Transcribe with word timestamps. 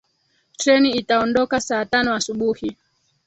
Treni 0.57 0.91
itaondoka 0.91 1.59
saa 1.67 1.85
tano 1.85 2.09
asubuhi. 2.15 2.69